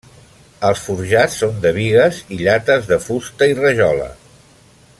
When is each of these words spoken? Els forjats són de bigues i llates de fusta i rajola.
Els 0.69 0.79
forjats 0.85 1.35
són 1.41 1.59
de 1.65 1.73
bigues 1.75 2.21
i 2.37 2.39
llates 2.41 2.89
de 2.93 2.99
fusta 3.09 3.49
i 3.53 3.57
rajola. 3.61 4.09